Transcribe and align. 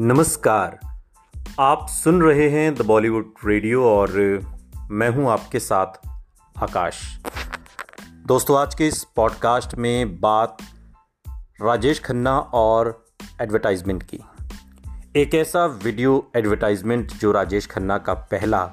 नमस्कार। 0.00 0.78
आप 1.60 1.86
सुन 1.88 2.22
रहे 2.22 2.50
हैं 2.50 2.74
द 2.74 2.82
बॉलीवुड 2.82 3.34
रेडियो 3.44 3.84
और 3.84 4.10
मैं 4.90 5.10
हूँ 5.10 5.30
आपके 5.30 5.58
साथ 5.58 6.08
आकाश। 6.62 7.20
दोस्तों, 8.26 8.58
आज 8.58 8.74
के 8.74 8.86
इस 8.86 9.04
पॉडकास्ट 9.04 9.74
में 9.74 10.20
बात 10.20 10.56
राजेश 11.62 12.00
खन्ना 12.00 12.38
और 12.38 13.04
एडवर्टाइजमेंट 13.40 14.02
की। 14.02 14.20
एक 15.16 15.34
ऐसा 15.34 15.66
वीडियो 15.66 16.30
एडवर्टाइजमेंट 16.36 17.12
जो 17.12 17.32
राजेश 17.32 17.66
खन्ना 17.66 17.98
का 17.98 18.14
पहला 18.14 18.72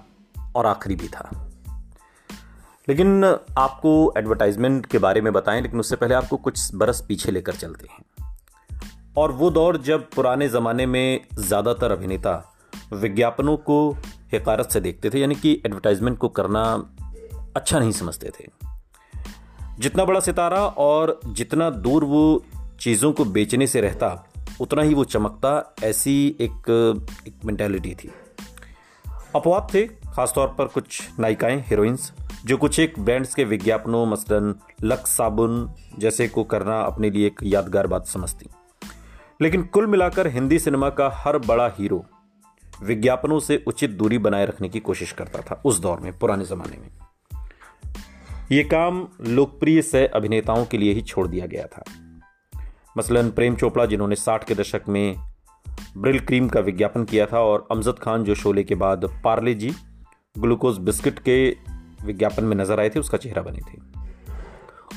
और 0.55 0.65
आखिरी 0.65 0.95
भी 0.95 1.07
था। 1.07 1.51
लेकिन 2.89 3.25
आपको 3.57 4.13
एडवर्टाइजमेंट 4.17 4.85
के 4.85 4.97
बारे 4.97 5.21
में 5.21 5.33
बताएँ, 5.33 5.61
लेकिन 5.61 5.79
उससे 5.79 5.95
पहले 5.95 6.15
आपको 6.15 6.37
कुछ 6.37 6.75
बरस 6.75 7.05
पीछे 7.07 7.31
लेकर 7.31 7.53
चलते 7.53 7.87
हैं। 7.91 8.24
और 9.17 9.31
वो 9.31 9.49
दौर 9.49 9.77
जब 9.77 10.09
पुराने 10.09 10.47
ज़माने 10.49 10.85
में 10.85 11.21
ज़्यादातर 11.37 11.91
अभिनेता 11.91 12.33
विज्ञापनों 12.93 13.57
को 13.57 13.91
हकारत 14.33 14.69
से 14.69 14.79
देखते 14.79 15.09
थे, 15.09 15.19
यानी 15.19 15.35
कि 15.35 15.61
एडवर्टाइजमेंट 15.65 16.17
को 16.17 16.29
करना 16.29 16.63
अच्छा 17.55 17.79
नहीं 17.79 17.91
समझते 17.91 18.29
थे। 18.29 18.47
जितना 19.79 20.05
बड़ा 20.05 20.19
सितारा 20.19 20.65
और 20.67 21.19
जितना 21.27 21.69
दूर 21.69 22.03
वो 22.03 22.43
चीज़ों 22.79 23.11
को 23.13 23.25
बेचने 23.25 23.67
से 23.67 23.81
रहता, 23.81 24.27
उतना 24.61 24.81
ही 24.81 24.93
वो 24.93 25.03
चमकता, 25.03 25.75
ऐसी 25.83 26.35
एक 26.41 26.69
एक 27.27 27.45
मेंटेलिटी 27.45 27.93
थी। 27.95 28.11
अपवाद 29.35 29.67
थे, 29.73 29.85
खासतौर 29.87 30.47
पर 30.47 30.67
कुछ 30.67 31.01
नायिकाएँ 31.19 31.59
हीरोइंस 31.61 32.11
जो 32.45 32.57
कुछ 32.57 32.79
एक 32.79 32.99
ब्रांड्स 32.99 33.33
के 33.35 33.43
विज्ञापनों, 33.43 34.05
मसलन 34.05 34.53
लक्स 34.83 35.15
साबुन 35.17 35.73
जैसे 35.99 36.27
को 36.27 36.43
करना 36.43 36.79
अपने 36.81 37.09
लिए 37.09 37.27
एक 37.27 37.39
यादगार 37.43 37.87
बात 37.87 38.07
समझती। 38.07 38.49
लेकिन 39.41 39.63
कुल 39.63 39.87
मिलाकर 39.87 40.27
हिंदी 40.27 40.59
सिनेमा 40.59 40.89
का 40.89 41.11
हर 41.13 41.37
बड़ा 41.37 41.67
हीरो 41.79 42.05
विज्ञापनों 42.83 43.39
से 43.39 43.63
उचित 43.67 43.89
दूरी 43.89 44.17
बनाए 44.17 44.45
रखने 44.45 44.69
की 44.69 44.79
कोशिश 44.79 45.11
करता 45.11 45.41
था 45.41 45.61
उस 45.65 45.79
दौर 45.79 45.99
में, 45.99 46.19
पुराने 46.19 46.45
जमाने 46.45 46.77
में। 46.77 46.89
यह 48.51 48.63
काम 48.63 49.07
लोकप्रिय 49.21 49.81
सह 49.81 50.07
अभिनेताओं 50.07 50.65
के 50.65 50.77
लिए 50.77 50.93
ही 50.93 51.01
छोड़ 51.01 51.27
दिया 51.27 51.45
गया 51.45 51.65
था। 51.65 51.83
मसलन 52.97 53.29
प्रेम 53.31 53.55
चोपड़ा, 53.55 53.85
जिन्होंने 53.85 54.15
साठ 54.15 54.43
के 54.43 54.55
दशक 54.55 54.81
में 54.89 55.15
ब्रिल 55.97 56.19
क्रीम 56.19 56.49
का 56.49 56.59
विज्ञापन 56.59 57.03
किया 57.03 57.25
था, 57.25 57.39
और 57.39 57.67
अमजद 57.71 57.99
खान, 57.99 58.23
जो 58.23 58.35
शोले 58.35 58.63
के 58.63 58.75
बाद 58.75 59.21
पार्ले 59.23 59.53
जी, 59.53 59.73
ग्लूकोज 60.37 60.77
बिस्किट 60.77 61.19
के 61.19 61.57
विज्ञापन 62.05 62.43
में 62.43 62.55
नज़र 62.55 62.79
आए 62.79 62.89
थे, 62.89 62.99
उसका 62.99 63.17
चेहरा 63.17 63.41
बने 63.41 63.59
थे। 63.59 63.94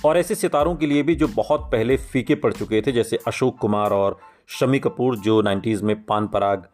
और 0.05 0.19
ऐसे 0.19 0.35
सितारों 0.35 0.77
के 0.77 0.87
लिए 0.87 1.03
भी 1.03 1.15
जो 1.15 1.29
बहुत 1.29 1.61
पहले 1.61 1.97
फीके 1.97 2.35
पड़ 2.35 2.53
चुके 2.53 2.83
थे, 2.87 2.93
जैसे 2.93 3.19
अशोक 3.27 3.59
कुमार 3.59 3.91
और 3.91 4.19
शमी 4.49 4.79
कपूर, 4.79 5.17
जो 5.17 5.43
90s 5.43 5.83
में 5.83 6.05
पान 6.05 6.27
पराग 6.27 6.67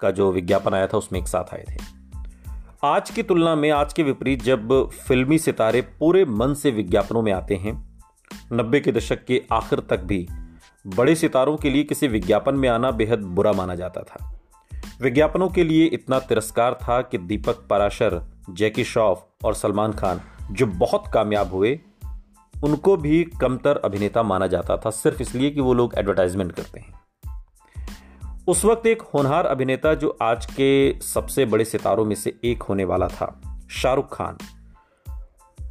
का 0.00 0.10
जो 0.10 0.32
विज्ञापन 0.32 0.74
आया 0.74 0.86
था, 0.86 0.98
उसमें 0.98 1.20
एक 1.20 1.28
साथ 1.28 1.54
आए 1.54 1.64
थे। 1.70 1.76
आज 2.84 3.10
की 3.10 3.22
तुलना 3.22 3.54
में, 3.54 3.70
आज 3.70 3.92
के 3.92 4.02
विपरीत, 4.02 4.42
जब 4.42 4.90
फिल्मी 4.90 5.38
सितारे 5.38 5.80
पूरे 5.80 6.24
मन 6.24 6.54
से 6.54 6.70
विज्ञापनों 6.70 7.22
में 7.22 7.32
आते 7.32 7.54
हैं, 7.54 8.00
नब्बे 8.52 8.80
के 8.80 8.92
दशक 8.92 9.24
के 9.24 9.42
आखिर 9.52 9.80
तक 9.80 10.00
भी, 10.00 10.28
बड़े 10.86 11.14
सितारों 11.14 11.56
के 11.56 11.70
लिए 11.70 11.82
किसी 11.82 12.08
विज्ञापन 12.08 12.54
में 12.54 12.68
आना 12.68 12.90
बेहद 12.90 13.18
बुरा 13.18 13.52
माना 13.52 13.74
जाता 13.74 14.00
था। 14.00 14.40
विज्ञापनों 15.00 15.48
के 15.48 15.64
लिए 15.64 15.84
इतना 15.84 16.18
तिरस्कार 16.18 16.74
था 16.74 17.02
कि 17.02 17.18
दीपक 17.18 17.66
पराशर, 17.70 18.22
जैकी 18.50 18.84
श्रॉफ 18.84 19.26
और 19.44 19.54
सलमान 19.54 19.92
खान, 19.92 20.20
जो 20.50 20.66
बहुत 20.66 21.04
कामयाब 21.14 21.52
हुए 21.52 21.80
उनको 22.64 22.96
भी 22.96 23.24
कमतर 23.24 23.76
अभिनेता 23.76 24.22
माना 24.22 24.46
जाता 24.46 24.76
था, 24.76 24.90
सिर्फ़ 24.90 25.22
इसलिए 25.22 25.50
कि 25.50 25.60
वो 25.60 25.74
लोग 25.74 25.94
एडवर्टाइजमेंट 25.98 26.52
करते 26.52 26.80
हैं। 26.80 27.00
उस 28.48 28.64
वक्त 28.64 28.86
एक 28.86 29.02
होनहार 29.02 29.46
अभिनेता 29.46 29.94
जो 29.94 30.18
आज 30.22 30.46
के 30.46 31.00
सबसे 31.00 31.44
बड़े 31.44 31.64
सितारों 31.64 32.04
में 32.04 32.14
से 32.14 32.38
एक 32.44 32.62
होने 32.62 32.84
वाला 32.84 33.08
था, 33.08 33.40
शाहरुख 33.70 34.16
खान। 34.16 34.38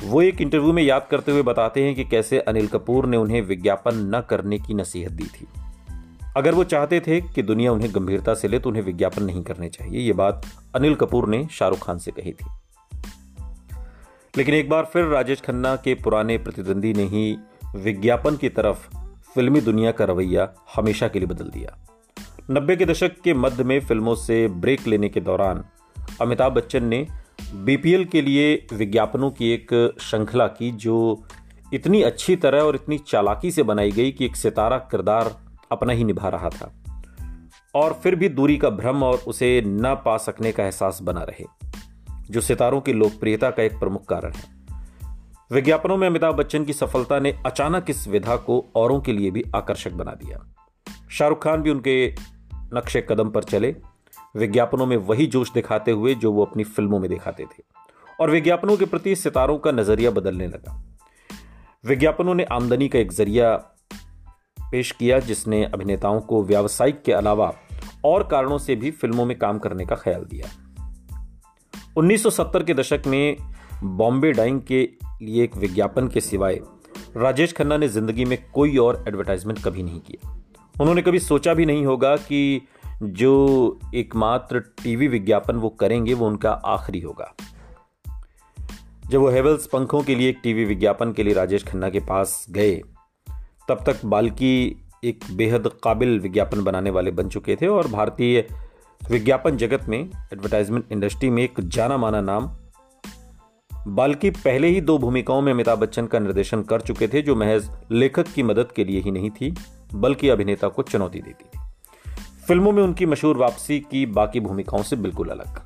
वो 0.03 0.21
एक 0.21 0.41
इंटरव्यू 0.41 0.73
में 0.73 0.83
याद 0.83 1.07
करते 1.11 1.31
हुए 1.31 1.41
बताते 1.41 1.83
हैं 1.83 1.95
कि 1.95 2.03
कैसे 2.03 2.39
अनिल 2.39 2.67
कपूर 2.67 3.05
ने 3.05 3.17
उन्हें 3.17 3.41
विज्ञापन 3.41 4.11
न 4.15 4.21
करने 4.21 4.59
की 4.59 4.73
नसीहत 4.73 5.11
दी 5.11 5.23
थी। 5.23 5.47
अगर 6.37 6.55
वो 6.55 6.63
चाहते 6.63 6.99
थे 6.99 7.21
कि 7.21 7.43
दुनिया 7.43 7.71
उन्हें 7.71 7.95
गंभीरता 7.95 8.33
से 8.33 8.47
ले 8.47 8.59
तो 8.59 8.69
उन्हें 8.69 8.83
विज्ञापन 8.83 9.23
नहीं 9.23 9.43
करने 9.43 9.69
चाहिए। 9.69 9.99
ये 10.01 10.13
बात 10.13 10.45
अनिल 10.75 10.95
कपूर 10.95 11.27
ने 11.27 11.47
शाहरुख 11.51 11.79
खान 11.79 11.97
से 11.97 12.11
कही 12.11 12.31
थी। 12.31 12.45
लेकिन 14.37 14.55
एक 14.55 14.69
बार 14.69 14.85
फिर 14.85 15.05
राजेश 15.05 15.41
खन्ना 15.41 15.75
के 15.75 15.95
पुराने 15.95 16.37
प्रतिद्वंदी 16.37 16.93
ने 16.93 17.03
ही 17.03 17.37
विज्ञापन 17.75 18.35
की 18.35 18.49
तरफ़ 18.49 18.97
फिल्मी 19.35 19.61
दुनिया 19.61 19.91
का 19.91 20.05
रवैया 20.05 20.53
हमेशा 20.75 21.07
के 21.07 21.19
लिए 21.19 21.27
बदल 21.27 21.45
दिया। 21.45 21.87
नब्बे 22.51 22.75
के 22.75 22.85
दशक 22.85 23.21
के 23.21 23.33
मध्य 23.33 23.63
में 23.63 23.79
फ़िल्मों 23.79 24.15
से 24.15 24.47
ब्रेक 24.47 24.87
लेने 24.87 25.09
के 25.09 25.19
दौरान 25.19 25.63
अमिताभ 26.21 26.53
बच्चन 26.53 26.83
ने 26.83 27.07
बीपीएल 27.55 28.05
के 28.05 28.21
लिए 28.21 28.67
विज्ञापनों 28.73 29.31
की 29.31 29.51
एक 29.51 29.95
श्रृंखला 30.01 30.47
की, 30.47 30.71
जो 30.71 31.23
इतनी 31.73 32.01
अच्छी 32.01 32.35
तरह 32.35 32.61
और 32.61 32.75
इतनी 32.75 32.97
चालाकी 32.97 33.51
से 33.51 33.63
बनाई 33.63 33.91
गई 33.91 34.11
कि 34.11 34.25
एक 34.25 34.35
सितारा 34.35 34.77
किरदार 34.77 35.37
अपना 35.71 35.93
ही 35.93 36.03
निभा 36.03 36.29
रहा 36.29 36.49
था। 36.49 36.73
और 37.75 37.93
फिर 37.93 38.15
भी 38.15 38.29
दूरी 38.29 38.57
का 38.57 38.69
भ्रम 38.69 39.03
और 39.03 39.21
उसे 39.27 39.63
न 39.65 39.95
पा 40.05 40.17
सकने 40.17 40.51
का 40.51 40.63
एहसास 40.63 40.99
बना 41.01 41.23
रहे। 41.23 41.68
जो 42.31 42.41
सितारों 42.41 42.81
की 42.81 42.93
लोकप्रियता 42.93 43.51
का 43.51 43.63
एक 43.63 43.79
प्रमुख 43.79 44.05
कारण 44.05 44.31
है। 44.31 44.59
विज्ञापनों 45.51 45.97
में 45.97 46.07
अमिताभ 46.07 46.35
बच्चन 46.35 46.65
की 46.65 46.73
सफलता 46.73 47.19
ने 47.19 47.41
अचानक 47.45 47.85
इस 47.89 48.07
विधा 48.07 48.35
को 48.35 48.65
औरों 48.75 49.01
के 49.01 49.13
लिए 49.13 49.31
भी 49.31 49.43
आकर्षक 49.55 49.91
बना 49.91 50.11
दिया। 50.11 50.45
शाहरुख 51.11 51.43
खान 51.43 51.61
भी 51.61 51.69
उनके 51.69 52.15
नक्शे 52.53 53.07
कदम 53.09 53.29
पर 53.29 53.43
चले। 53.43 53.75
विज्ञापनों 54.35 54.85
में 54.85 54.97
वही 54.97 55.27
जोश 55.27 55.51
दिखाते 55.51 55.91
हुए 55.91 56.15
जो 56.15 56.31
वो 56.31 56.45
अपनी 56.45 56.63
फ़िल्मों 56.63 56.99
में 56.99 57.09
दिखाते 57.09 57.43
थे। 57.43 57.63
और 58.19 58.29
विज्ञापनों 58.29 58.77
के 58.77 58.85
प्रति 58.85 59.15
सितारों 59.15 59.57
का 59.57 59.71
नज़रिया 59.71 60.11
बदलने 60.11 60.47
लगा। 60.47 60.83
विज्ञापनों 61.85 62.35
ने 62.35 62.43
आमदनी 62.43 62.87
का 62.87 62.99
एक 62.99 63.11
ज़रिया 63.11 63.55
पेश 64.71 64.91
किया, 64.91 65.19
जिसने 65.19 65.65
अभिनेताओं 65.65 66.21
को 66.21 66.43
व्यावसायिक 66.43 67.01
के 67.01 67.11
अलावा 67.11 67.53
और 68.05 68.23
कारणों 68.23 68.57
से 68.57 68.75
भी 68.75 68.91
फ़िल्मों 68.91 69.25
में 69.25 69.39
काम 69.39 69.59
करने 69.59 69.85
का 69.85 69.95
ख्याल 69.95 70.23
दिया। 70.23 70.58
1970 71.99 72.63
के 72.63 72.73
दशक 72.73 73.01
में 73.07 73.37
बॉम्बे 73.83 74.31
डाइंग 74.31 74.61
के 74.61 74.89
लिए 75.21 75.43
एक 75.43 75.55
विज्ञापन 75.55 76.07
के 76.07 76.21
सिवाय 76.21 76.59
राजेश 77.17 77.53
खन्ना 77.53 77.77
ने 77.77 77.87
ज़िंदगी 77.87 78.25
में 78.25 78.51
कोई 78.53 78.77
और 78.77 79.05
एडवर्टाइजमेंट 79.07 79.63
कभी 79.63 79.83
नहीं 79.83 79.99
किया। 79.99 80.43
उन्होंने 80.81 81.01
कभी 81.01 81.19
सोचा 81.19 81.53
भी 81.53 81.65
नहीं 81.65 81.85
होगा 81.85 82.15
कि 82.15 82.61
जो 83.03 83.79
एकमात्र 83.95 84.59
टीवी 84.59 85.07
विज्ञापन 85.07 85.55
वो 85.55 85.69
करेंगे, 85.69 86.13
वो 86.13 86.27
उनका 86.27 86.51
आखिरी 86.51 86.99
होगा। 86.99 87.35
जब 89.09 89.19
वो 89.19 89.29
हेवल्स 89.29 89.67
पंखों 89.67 90.03
के 90.03 90.15
लिए 90.15 90.29
एक 90.29 90.39
टीवी 90.43 90.65
विज्ञापन 90.65 91.13
के 91.13 91.23
लिए 91.23 91.33
राजेश 91.33 91.63
खन्ना 91.63 91.89
के 91.89 91.99
पास 91.99 92.45
गए, 92.49 92.81
तब 93.67 93.83
तक 93.85 94.05
बाल्की 94.05 94.83
एक 95.03 95.19
बेहद 95.31 95.71
काबिल 95.83 96.19
विज्ञापन 96.19 96.63
बनाने 96.63 96.89
वाले 96.89 97.11
बन 97.11 97.29
चुके 97.29 97.55
थे 97.55 97.67
और 97.67 97.87
भारतीय 97.87 98.47
विज्ञापन 99.01 99.57
जगत 99.57 99.85
में 99.89 99.99
एडवर्टाइजमेंट 100.33 100.91
इंडस्ट्री 100.91 101.29
में 101.29 101.43
एक 101.43 101.53
जाना 101.59 101.97
माना 101.97 102.21
नाम। 102.21 102.57
बाल्की 103.87 104.29
पहले 104.29 104.67
ही 104.67 104.81
दो 104.81 104.97
भूमिकाओं 104.97 105.41
में 105.41 105.51
अमिताभ 105.53 105.79
बच्चन 105.79 106.05
का 106.05 106.19
निर्देशन 106.19 106.63
कर 106.63 106.81
चुके 106.81 107.07
थे, 107.07 107.21
जो 107.21 107.35
महज 107.35 107.69
लेखक 107.91 108.27
की 108.27 108.43
मदद 108.43 108.71
के 108.71 108.83
लिए 108.83 108.99
ही 108.99 109.11
नहीं 109.11 109.29
थी, 109.29 109.55
बल्कि 109.93 110.29
अभिनेता 110.29 110.67
को 110.67 110.83
चुनौती 110.83 111.19
देती 111.19 111.43
थी। 111.43 111.59
फ़िल्मों 112.47 112.71
में 112.71 112.83
उनकी 112.83 113.05
मशहूर 113.05 113.37
वापसी 113.37 113.79
की 113.79 114.05
बाकी 114.05 114.39
भूमिकाओं 114.39 114.83
से 114.83 114.95
बिल्कुल 114.95 115.29
अलग। 115.29 115.61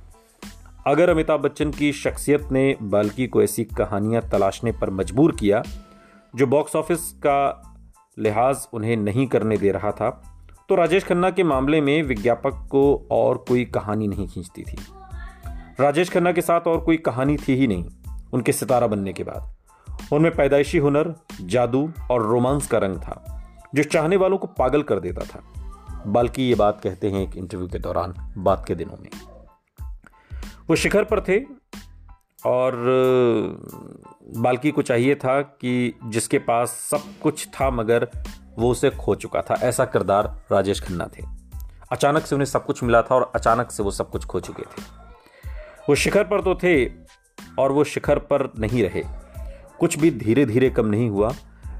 अगर 0.87 1.09
अमिताभ 1.09 1.39
बच्चन 1.39 1.71
की 1.71 1.93
शख्सियत 1.93 2.47
ने 2.51 2.75
बाल्की 2.81 3.27
को 3.27 3.43
ऐसी 3.43 3.63
कहानियाँ 3.63 4.29
तलाशने 4.29 4.71
पर 4.71 4.89
मजबूर 4.89 5.35
किया, 5.35 5.63
जो 6.35 6.47
बॉक्स 6.47 6.75
ऑफ़िस 6.75 7.11
का 7.11 7.71
लिहाज 8.19 8.67
उन्हें 8.73 8.97
नहीं 8.97 9.27
करने 9.27 9.57
दे 9.57 9.71
रहा 9.71 9.91
था 9.91 10.32
तो 10.69 10.75
राजेश 10.75 11.03
खन्ना 11.03 11.29
के 11.29 11.43
मामले 11.43 11.81
में 11.81 12.03
विज्ञापक 12.03 12.67
को 12.71 13.07
और 13.11 13.37
कोई 13.37 13.65
कहानी 13.65 14.07
नहीं 14.07 14.27
खींचती 14.27 14.63
थी। 14.63 14.77
राजेश 15.79 16.09
खन्ना 16.09 16.31
के 16.31 16.41
साथ 16.41 16.61
और 16.61 16.79
कोई 16.79 16.97
कहानी 16.97 17.37
थी 17.37 17.55
ही 17.55 17.67
नहीं, 17.67 17.85
उनके 18.33 18.51
सितारा 18.51 18.87
बनने 18.87 19.13
के 19.13 19.23
बाद। 19.23 19.55
उनमें 20.13 20.35
पैदाइशी 20.35 20.77
हुनर, 20.77 21.15
जादू 21.41 21.91
और 22.11 22.21
रोमांस 22.21 22.67
का 22.67 22.77
रंग 22.77 22.97
था, 22.97 23.43
जो 23.75 23.83
चाहने 23.83 24.17
वालों 24.17 24.37
को 24.37 24.47
पागल 24.47 24.83
कर 24.83 24.99
देता 24.99 25.21
था। 25.21 25.43
बल्कि 26.07 26.43
ये 26.43 26.55
बात 26.55 26.81
कहते 26.81 27.09
हैं 27.09 27.29
एक 27.29 27.35
इंटरव्यू 27.35 27.67
के 27.67 27.79
दौरान 27.79 28.33
बात 28.37 28.65
के 28.67 28.75
दिनों 28.75 28.97
में। 29.01 29.09
वो 30.69 30.75
शिखर 30.75 31.03
पर 31.03 31.21
थे 31.21 31.39
और, 32.45 32.75
बाल्की 34.37 34.71
को 34.71 34.81
चाहिए 34.81 35.15
था 35.15 35.41
कि 35.41 35.99
जिसके 36.05 36.39
पास 36.39 36.69
सब 36.69 37.01
कुछ 37.23 37.47
था 37.47 37.69
मगर 37.69 38.09
वो 38.57 38.71
उसे 38.71 38.89
खो 38.89 39.15
चुका 39.15 39.41
था। 39.41 39.55
ऐसा 39.55 39.85
किरदार 39.85 40.43
राजेश 40.51 40.81
खन्ना 40.81 41.07
थे। 41.07 41.23
अचानक 41.91 42.25
से 42.25 42.35
उन्हें 42.35 42.45
सब 42.45 42.65
कुछ 42.65 42.83
मिला 42.83 43.01
था 43.01 43.15
और 43.15 43.31
अचानक 43.35 43.71
से 43.71 43.83
वो 43.83 43.91
सब 43.91 44.09
कुछ 44.09 44.25
खो 44.25 44.39
चुके 44.39 44.63
थे। 44.63 44.81
वो 45.89 45.95
शिखर 45.95 46.23
पर 46.23 46.41
तो 46.41 46.55
थे 46.55 46.85
और 47.59 47.71
वो 47.71 47.83
शिखर 47.83 48.19
पर 48.19 48.51
नहीं 48.59 48.83
रहे। 48.83 49.03
कुछ 49.79 49.99
भी 49.99 50.11
धीरे 50.11 50.45
धीरे 50.45 50.69
कम 50.69 50.85
नहीं 50.85 51.09
हुआ, 51.09 51.33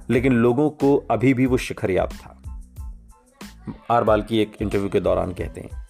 लेकिन 0.10 0.34
लोगों 0.34 0.70
को 0.70 1.08
अभी 1.12 1.34
भी 1.34 1.46
वो 1.46 1.58
शिखर 1.58 1.92
याद 1.92 2.14
था। 2.14 2.40
आर 3.92 4.04
बाल 4.04 4.22
की 4.22 4.40
एक 4.40 4.54
इंटरव्यू 4.62 4.90
के 4.90 5.00
दौरान 5.00 5.32
कहते 5.34 5.62
हैं, 5.62 5.88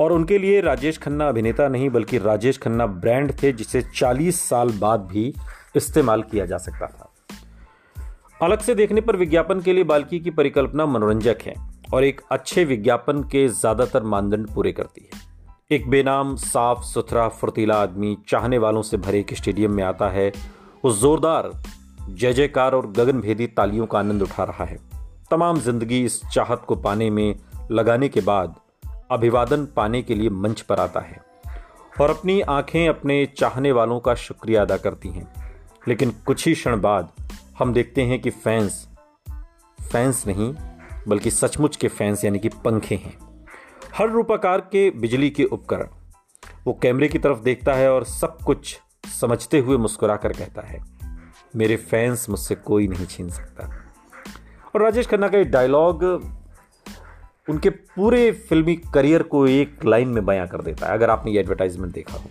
और 0.00 0.12
उनके 0.12 0.38
लिए 0.38 0.60
राजेश 0.60 0.98
खन्ना 0.98 1.28
अभिनेता 1.28 1.68
नहीं, 1.68 1.90
बल्कि 1.90 2.18
राजेश 2.18 2.58
खन्ना 2.58 2.86
ब्रांड 2.86 3.32
थे, 3.42 3.52
जिसे 3.52 3.82
40 3.82 4.48
साल 4.48 4.70
बाद 4.70 5.00
भी 5.00 5.34
इस्तेमाल 5.76 6.22
किया 6.22 6.46
जा 6.46 6.58
सकता 6.58 6.86
था। 6.86 7.07
अलग 8.42 8.60
से 8.60 8.74
देखने 8.74 9.00
पर 9.00 9.16
विज्ञापन 9.16 9.60
के 9.60 9.72
लिए 9.72 9.84
बाल्की 9.84 10.20
की 10.20 10.30
परिकल्पना 10.30 10.86
मनोरंजक 10.86 11.38
है 11.42 11.54
और 11.94 12.04
एक 12.04 12.20
अच्छे 12.30 12.64
विज्ञापन 12.64 13.22
के 13.22 13.48
ज़्यादातर 13.48 14.02
मानदंड 14.02 14.50
पूरे 14.50 14.72
करती 14.72 15.00
है। 15.00 15.20
एक 15.70 15.88
बेनाम, 15.90 16.36
साफ़, 16.36 16.82
सुथरा, 16.82 17.28
फुर्तीला 17.28 17.74
आदमी 17.74 18.16
चाहने 18.28 18.58
वालों 18.58 18.82
से 18.82 18.96
भरे 18.96 19.20
एक 19.20 19.34
स्टेडियम 19.34 19.72
में 19.72 19.82
आता 19.84 20.08
है। 20.08 20.32
उस 20.84 21.00
जोरदार, 21.00 21.50
जय 22.10 22.32
जयकार 22.32 22.74
और 22.74 22.90
गगनभेदी 22.90 23.46
तालियों 23.46 23.86
का 23.86 23.98
आनंद 23.98 24.22
उठा 24.22 24.44
रहा 24.44 24.64
है। 24.64 24.78
तमाम 25.30 25.60
ज़िंदगी 25.60 26.04
इस 26.04 26.20
चाहत 26.24 26.62
को 26.66 26.76
पाने 26.76 27.10
में, 27.10 27.34
लगाने 27.70 28.08
के 28.08 28.20
बाद 28.20 28.54
अभिवादन 29.10 29.66
पाने 29.66 30.02
के 30.02 30.14
लिए 30.14 30.30
मंच 30.30 30.60
पर 30.60 30.80
आता 30.80 31.00
है 31.00 31.20
और 32.00 32.10
अपनी 32.10 32.40
आँखें 32.40 32.88
अपने 32.88 33.26
चाहने 33.26 33.72
वालों 33.72 34.00
का 34.00 34.14
शुक्रिया 34.14 34.62
अदा 34.62 34.76
करती 34.76 35.08
हैं। 35.08 35.28
लेकिन 35.88 36.14
कुछ 36.26 36.46
ही 36.48 36.54
क्षण 36.54 36.80
बाद 36.80 37.08
हम 37.58 37.72
देखते 37.72 38.02
हैं 38.02 38.20
कि 38.22 38.30
फैंस 38.30 38.86
फैंस 39.78 40.22
नहीं, 40.26 40.52
बल्कि 41.08 41.30
सचमुच 41.30 41.76
के 41.76 41.88
फैंस 41.88 42.24
यानी 42.24 42.38
कि 42.38 42.48
पंखे 42.64 42.94
हैं। 42.94 43.16
हर 43.94 44.08
रूपाकार 44.08 44.60
के 44.72 44.90
बिजली 44.90 45.30
के 45.30 45.44
उपकरण, 45.44 45.88
वो 46.66 46.78
कैमरे 46.82 47.08
की 47.08 47.18
तरफ़ 47.18 47.40
देखता 47.40 47.74
है 47.74 47.90
और 47.92 48.04
सब 48.04 48.38
कुछ 48.46 48.78
समझते 49.20 49.58
हुए 49.58 49.76
मुस्कुरा 49.76 50.16
कर 50.16 50.32
कहता 50.32 50.62
है, 50.62 50.80
मेरे 51.56 51.76
फैंस 51.76 52.28
मुझसे 52.30 52.54
कोई 52.54 52.88
नहीं 52.88 53.06
छीन 53.06 53.30
सकता। 53.30 53.68
और 54.74 54.82
राजेश 54.82 55.06
खन्ना 55.06 55.28
का 55.28 55.38
ये 55.38 55.44
डायलॉग 55.44 56.04
उनके 57.48 57.70
पूरे 57.70 58.30
फिल्मी 58.48 58.76
करियर 58.94 59.22
को 59.22 59.46
एक 59.46 59.84
लाइन 59.84 60.08
में 60.08 60.24
बयां 60.26 60.46
कर 60.46 60.62
देता 60.62 60.86
है, 60.86 60.92
अगर 60.92 61.10
आपने 61.10 61.32
ये 61.32 61.40
एडवर्टाइजमेंट 61.40 61.92
देखा 61.94 62.18
हो। 62.18 62.30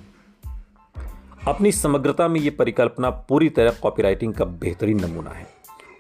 अपनी 1.48 1.72
समग्रता 1.72 2.28
में 2.28 2.40
ये 2.40 2.50
परिकल्पना 2.50 3.10
पूरी 3.10 3.50
तरह 3.50 3.72
कॉपीराइटिंग 3.72 4.34
का 4.34 4.46
बेहतरीन 4.46 5.06
नमूना 5.06 5.30
है। 5.30 5.46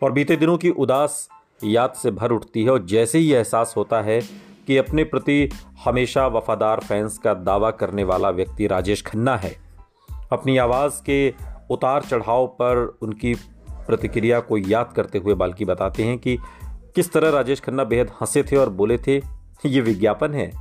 और 0.04 0.12
बीते 0.12 0.36
दिनों 0.38 0.58
की 0.58 0.70
उदास 0.70 1.30
याद 1.64 1.94
से 1.94 2.12
भर 2.12 2.32
उठती 2.32 2.64
है 2.64 2.70
और 2.70 2.86
जैसे 2.86 3.20
ही 3.20 3.32
एहसास 3.34 3.74
होता 3.78 4.02
है 4.02 4.20
कि 4.68 4.78
अपने 4.78 5.04
प्रति 5.04 5.50
हमेशा 5.86 6.28
वफादार 6.28 6.80
फैंस 6.80 7.18
का 7.18 7.34
दावा 7.34 7.72
करने 7.72 8.04
वाला 8.04 8.30
व्यक्ति 8.30 8.68
राजेश 8.68 9.02
खन्ना 9.02 9.38
है, 9.38 9.56
अपनी 10.32 10.58
आवाज़ 10.58 11.02
के 11.04 11.34
उतार 11.72 12.02
चढ़ाव 12.02 12.48
पर 12.48 12.98
उनकी 13.02 13.34
प्रतिक्रिया 13.72 14.40
को 14.40 14.58
याद 14.58 14.94
करते 14.96 15.18
हुए 15.18 15.34
बाल्की 15.34 15.66
बताते 15.66 16.04
हैं 16.04 16.18
कि 16.20 16.38
किस 16.96 17.14
तरह 17.14 17.30
राजेश 17.30 17.62
खन्ना 17.62 17.84
बेहद 17.84 18.12
हंसे 18.22 18.44
थे 18.44 18.56
और 18.56 18.70
बोले 18.70 18.98
थे, 18.98 19.18
ये 19.66 19.82
विज्ञापन 19.82 20.34
है। 20.34 20.52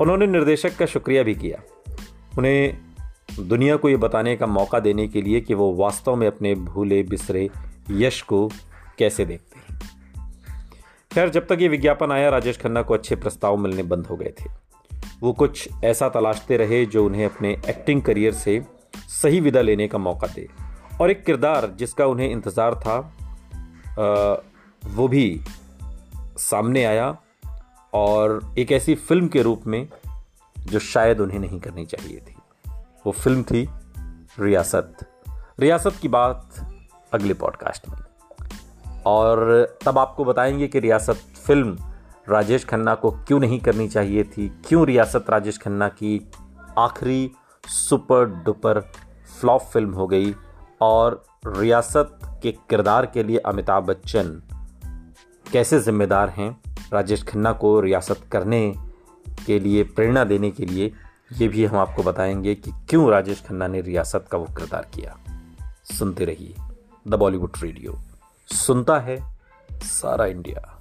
उन्होंने 0.00 0.26
निर्देशक 0.26 0.76
का 0.76 0.86
शुक्रिया 0.86 1.22
भी 1.22 1.34
किया। 1.34 1.62
उन्हें 2.38 2.87
दुनिया 3.38 3.76
को 3.76 3.88
ये 3.88 3.96
बताने 3.96 4.36
का 4.36 4.46
मौका 4.46 4.78
देने 4.80 5.06
के 5.08 5.22
लिए 5.22 5.40
कि 5.40 5.54
वो 5.54 5.72
वास्तव 5.74 6.16
में 6.16 6.26
अपने 6.26 6.54
भूले 6.54 7.02
बिसरे 7.02 7.48
यश 7.90 8.20
को 8.22 8.48
कैसे 8.98 9.24
देखते 9.24 9.58
हैं। 9.58 9.78
खैर 11.10 11.28
जब 11.28 11.46
तक 11.46 11.58
ये 11.60 11.68
विज्ञापन 11.68 12.12
आया 12.12 12.28
राजेश 12.28 12.58
खन्ना 12.58 12.82
को 12.82 12.94
अच्छे 12.94 13.16
प्रस्ताव 13.16 13.56
मिलने 13.56 13.82
बंद 13.82 14.06
हो 14.06 14.16
गए 14.16 14.32
थे। 14.40 14.50
वो 15.20 15.32
कुछ 15.32 15.68
ऐसा 15.84 16.08
तलाशते 16.08 16.56
रहे 16.56 16.84
जो 16.86 17.04
उन्हें 17.06 17.24
अपने 17.24 17.50
एक्टिंग 17.68 18.02
करियर 18.02 18.32
से 18.32 18.62
सही 19.08 19.40
विदा 19.40 19.60
लेने 19.60 19.88
का 19.88 19.98
मौका 19.98 20.26
दे। 20.26 20.46
और 21.00 21.10
एक 21.10 21.24
किरदार 21.24 21.70
जिसका 21.78 22.06
उन्हें 22.06 22.30
इंतज़ार 22.30 22.74
था 22.74 22.96
आ, 23.98 24.36
वो 24.82 25.08
भी 25.08 25.40
सामने 26.38 26.84
आया 26.84 27.16
और 27.92 28.54
एक 28.58 28.72
ऐसी 28.72 28.94
फ़िल्म 28.94 29.28
के 29.28 29.42
रूप 29.42 29.66
में 29.66 29.86
जो 30.56 30.78
शायद 30.78 31.20
उन्हें 31.20 31.38
नहीं 31.38 31.60
करनी 31.60 31.86
चाहिए 31.86 32.18
थी। 32.18 32.34
वो 33.08 33.12
फ़िल्म 33.12 33.42
थी 33.42 33.70
रियासत। 34.40 34.96
रियासत 35.60 35.92
की 36.02 36.08
बात 36.08 36.50
अगले 37.12 37.34
पॉडकास्ट 37.34 37.88
में। 37.88 37.98
और 39.06 39.66
तब 39.86 39.98
आपको 39.98 40.24
बताएँगे 40.24 40.68
कि 40.68 40.80
रियासत 40.80 41.14
फ़िल्म 41.46 41.78
राजेश 42.28 42.64
खन्ना 42.64 42.94
को 42.94 43.10
क्यों 43.10 43.40
नहीं 43.40 43.60
करनी 43.60 43.88
चाहिए 43.88 44.24
थी? 44.24 44.62
क्यों 44.66 44.86
रियासत 44.86 45.24
राजेश 45.30 45.58
खन्ना 45.58 45.88
की 45.88 46.30
आखिरी 46.78 47.32
सुपर 47.66 48.24
डुपर 48.24 48.80
फ्लॉप 49.40 49.62
फ़िल्म 49.62 49.92
हो 49.92 50.06
गई? 50.06 50.34
और 50.80 51.24
रियासत 51.46 52.18
के 52.42 52.52
किरदार 52.52 53.06
के 53.06 53.22
लिए 53.22 53.38
अमिताभ 53.38 53.84
बच्चन 53.84 54.42
कैसे 55.52 55.80
जिम्मेदार 55.80 56.28
हैं? 56.28 56.60
राजेश 56.92 57.22
खन्ना 57.22 57.52
को 57.52 57.80
रियासत 57.80 58.20
करने 58.32 58.74
के 59.46 59.58
लिए, 59.58 59.82
प्रेरणा 59.82 60.24
देने 60.24 60.50
के 60.50 60.66
लिए 60.66 60.92
ये 61.32 61.48
भी 61.48 61.64
हम 61.64 61.76
आपको 61.76 62.02
बताएँगे 62.02 62.54
कि 62.54 62.72
क्यों 62.88 63.10
राजेश 63.10 63.42
खन्ना 63.48 63.66
ने 63.66 63.80
रियासत 63.80 64.26
का 64.30 64.38
वो 64.38 64.44
किरदार 64.44 64.88
किया। 64.94 65.18
सुनते 65.84 66.24
रहिए 66.24 66.54
द 67.08 67.14
बॉलीवुड 67.14 67.50
रेडियो। 67.62 67.98
सुनता 68.52 68.98
है 68.98 69.38
सारा 69.72 70.26
इंडिया। 70.26 70.77